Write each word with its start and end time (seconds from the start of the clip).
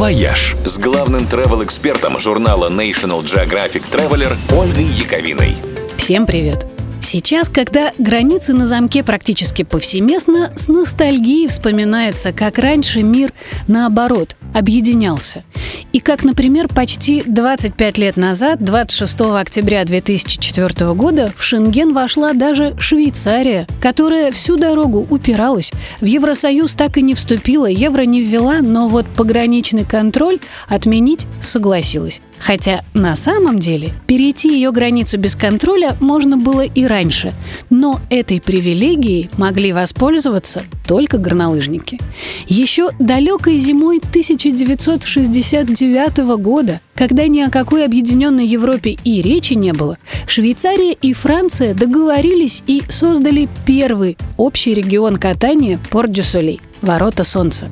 «Вояж» 0.00 0.56
с 0.64 0.78
главным 0.78 1.26
travel-экспертом 1.26 2.18
журнала 2.18 2.70
National 2.70 3.22
Geographic 3.22 3.82
Traveler 3.92 4.34
Ольгой 4.50 4.84
Яковиной. 4.84 5.56
Всем 5.98 6.24
привет! 6.24 6.64
Сейчас, 7.02 7.50
когда 7.50 7.92
границы 7.98 8.54
на 8.54 8.64
замке 8.64 9.04
практически 9.04 9.62
повсеместно, 9.62 10.52
с 10.56 10.68
ностальгией 10.68 11.48
вспоминается, 11.48 12.32
как 12.32 12.56
раньше 12.56 13.02
мир, 13.02 13.34
наоборот, 13.68 14.36
объединялся. 14.54 15.44
И 15.92 16.00
как, 16.00 16.24
например, 16.24 16.68
почти 16.68 17.22
25 17.26 17.98
лет 17.98 18.16
назад, 18.16 18.62
26 18.62 19.20
октября 19.20 19.84
2004 19.84 20.92
года, 20.94 21.32
в 21.36 21.42
Шенген 21.42 21.92
вошла 21.92 22.32
даже 22.32 22.74
Швейцария, 22.78 23.66
которая 23.80 24.30
всю 24.32 24.56
дорогу 24.56 25.06
упиралась. 25.10 25.72
В 26.00 26.04
Евросоюз 26.04 26.74
так 26.74 26.96
и 26.96 27.02
не 27.02 27.14
вступила, 27.14 27.66
евро 27.66 28.02
не 28.02 28.22
ввела, 28.22 28.60
но 28.60 28.88
вот 28.88 29.06
пограничный 29.06 29.84
контроль 29.84 30.38
отменить 30.68 31.26
согласилась. 31.40 32.20
Хотя 32.38 32.84
на 32.94 33.16
самом 33.16 33.58
деле 33.58 33.92
перейти 34.06 34.54
ее 34.54 34.72
границу 34.72 35.18
без 35.18 35.36
контроля 35.36 35.96
можно 36.00 36.38
было 36.38 36.62
и 36.62 36.84
раньше. 36.84 37.34
Но 37.68 38.00
этой 38.08 38.40
привилегией 38.40 39.28
могли 39.36 39.72
воспользоваться 39.72 40.62
только 40.90 41.18
горнолыжники. 41.18 42.00
Еще 42.48 42.90
далекой 42.98 43.60
зимой 43.60 43.98
1969 43.98 46.18
года, 46.40 46.80
когда 46.96 47.28
ни 47.28 47.40
о 47.42 47.48
какой 47.48 47.84
объединенной 47.84 48.44
Европе 48.44 48.96
и 49.04 49.22
речи 49.22 49.52
не 49.52 49.72
было, 49.72 49.98
Швейцария 50.26 50.94
и 50.94 51.12
Франция 51.12 51.74
договорились 51.74 52.64
и 52.66 52.82
создали 52.88 53.48
первый 53.64 54.18
общий 54.36 54.74
регион 54.74 55.14
катания 55.14 55.78
Порт-Дю-Солей– 55.90 56.60
Ворота 56.82 57.22
Солнца. 57.22 57.70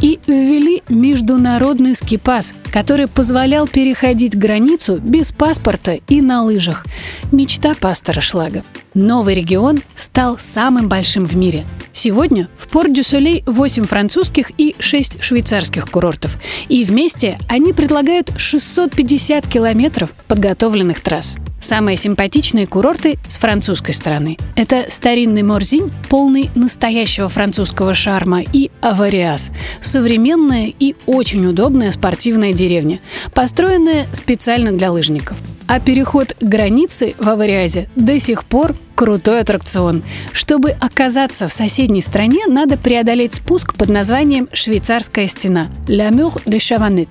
И 0.00 0.20
ввели 0.28 0.84
международный 0.88 1.96
скипас, 1.96 2.54
который 2.72 3.08
позволял 3.08 3.66
переходить 3.66 4.38
границу 4.38 5.00
без 5.02 5.32
паспорта 5.32 5.98
и 6.06 6.20
на 6.20 6.44
лыжах. 6.44 6.86
Мечта 7.32 7.74
пастора 7.74 8.20
Шлага. 8.20 8.62
Новый 8.94 9.34
регион 9.34 9.78
стал 9.96 10.36
самым 10.38 10.88
большим 10.88 11.24
в 11.24 11.34
мире. 11.34 11.64
Сегодня 11.92 12.48
в 12.58 12.68
Порт-Дю-Солей 12.68 13.42
8 13.46 13.84
французских 13.84 14.52
и 14.58 14.76
6 14.78 15.22
швейцарских 15.22 15.90
курортов. 15.90 16.36
И 16.68 16.84
вместе 16.84 17.38
они 17.48 17.72
предлагают 17.72 18.32
650 18.36 19.46
километров 19.46 20.10
подготовленных 20.28 21.00
трасс. 21.00 21.36
Самые 21.62 21.96
симпатичные 21.96 22.66
курорты 22.66 23.18
с 23.28 23.36
французской 23.36 23.92
стороны. 23.92 24.36
Это 24.56 24.86
старинный 24.88 25.44
Морзинь, 25.44 25.88
полный 26.08 26.50
настоящего 26.56 27.28
французского 27.28 27.94
шарма, 27.94 28.42
и 28.42 28.72
Авариас– 28.80 29.52
современная 29.80 30.72
и 30.76 30.96
очень 31.06 31.46
удобная 31.46 31.92
спортивная 31.92 32.52
деревня, 32.52 32.98
построенная 33.32 34.06
специально 34.12 34.72
для 34.72 34.90
лыжников. 34.90 35.36
А 35.66 35.80
переход 35.80 36.36
границы 36.40 37.14
в 37.18 37.28
Авариазе 37.28 37.88
до 37.96 38.18
сих 38.20 38.44
пор 38.44 38.74
крутой 38.94 39.40
аттракцион. 39.40 40.02
Чтобы 40.32 40.70
оказаться 40.70 41.48
в 41.48 41.52
соседней 41.52 42.02
стране, 42.02 42.46
надо 42.46 42.76
преодолеть 42.76 43.34
спуск 43.34 43.74
под 43.74 43.88
названием 43.88 44.48
«Швейцарская 44.52 45.26
стена»– 45.28 45.68
«La 45.88 46.10
Mur 46.10 46.42
de 46.44 46.58
Chavannet». 46.58 47.08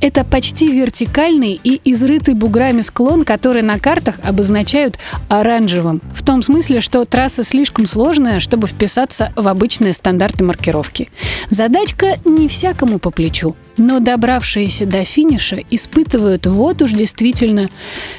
Это 0.00 0.24
почти 0.24 0.70
вертикальный 0.70 1.60
и 1.62 1.80
изрытый 1.84 2.34
буграми 2.34 2.80
склон, 2.80 3.24
который 3.24 3.62
на 3.62 3.78
картах 3.78 4.16
обозначают 4.22 4.98
оранжевым, 5.28 6.00
в 6.14 6.24
том 6.24 6.42
смысле, 6.42 6.80
что 6.80 7.04
трасса 7.04 7.42
слишком 7.42 7.86
сложная, 7.86 8.40
чтобы 8.40 8.66
вписаться 8.66 9.32
в 9.36 9.48
обычные 9.48 9.92
стандарты 9.92 10.44
маркировки. 10.44 11.08
Задачка 11.50 12.16
не 12.24 12.48
всякому 12.48 12.98
по 12.98 13.10
плечу, 13.10 13.56
но 13.76 14.00
добравшиеся 14.00 14.86
до 14.86 15.04
финиша 15.04 15.58
испытывают 15.70 16.46
вот 16.46 16.82
уж 16.82 16.92
действительно 16.92 17.68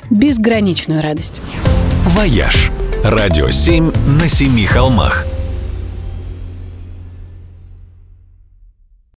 безграничную 0.09 1.01
радость. 1.01 1.41
«Вояж»– 2.05 2.71
радио 3.03 3.49
7 3.49 3.91
на 4.19 4.27
семи 4.27 4.65
холмах– 4.65 5.25